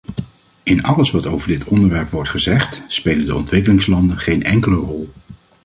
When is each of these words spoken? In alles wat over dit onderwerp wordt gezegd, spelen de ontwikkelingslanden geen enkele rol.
In 0.63 0.83
alles 0.83 1.11
wat 1.11 1.25
over 1.27 1.47
dit 1.47 1.63
onderwerp 1.65 2.09
wordt 2.09 2.29
gezegd, 2.29 2.81
spelen 2.87 3.25
de 3.25 3.35
ontwikkelingslanden 3.35 4.17
geen 4.19 4.43
enkele 4.43 4.75
rol. 4.75 5.09